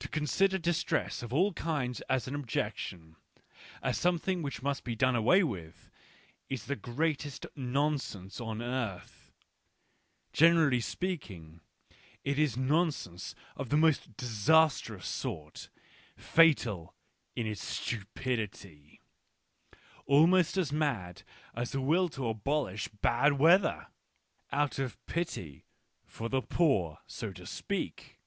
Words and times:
To 0.00 0.08
consider 0.08 0.58
distress 0.58 1.22
of 1.22 1.32
all 1.32 1.54
kinds 1.54 2.02
as 2.10 2.28
an 2.28 2.34
objection, 2.34 3.16
as 3.82 3.96
something 3.96 4.42
which 4.42 4.60
must 4.60 4.84
be 4.84 4.94
done 4.94 5.16
away 5.16 5.42
with, 5.42 5.88
is 6.50 6.66
the 6.66 6.76
greatest 6.76 7.46
non 7.56 7.96
sense 7.96 8.38
on 8.38 8.60
earth; 8.60 9.32
generally 10.34 10.80
speaking, 10.82 11.62
it 12.22 12.38
is 12.38 12.58
nonsense 12.58 13.34
of 13.56 13.70
the 13.70 13.78
most 13.78 14.14
disastrous 14.18 15.08
sort, 15.08 15.70
fatal 16.18 16.94
in 17.34 17.46
its 17.46 17.64
stupidity— 17.64 19.00
almost 20.14 20.58
as 20.58 20.70
mad 20.70 21.22
as 21.54 21.72
the 21.72 21.80
will 21.80 22.10
to 22.10 22.28
abolish 22.28 22.88
bad 22.88 23.32
weather, 23.38 23.86
out 24.52 24.78
of 24.78 24.98
pity 25.06 25.64
for 26.04 26.28
the 26.28 26.42
poor, 26.42 26.98
so 27.06 27.32
to 27.32 27.46
speak. 27.46 28.18